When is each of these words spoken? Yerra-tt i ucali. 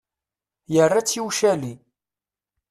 Yerra-tt 0.73 1.15
i 1.17 1.19
ucali. 1.25 1.73